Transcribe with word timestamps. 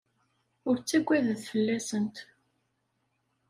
Ur 0.67 0.75
ttaggadet 0.79 1.43
fell-asent. 1.51 2.15